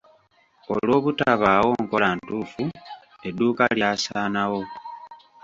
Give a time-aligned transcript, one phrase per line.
[0.73, 2.63] Olw'obutabaawo nkola ntuufu
[3.27, 4.61] edduuka lyasaana wo.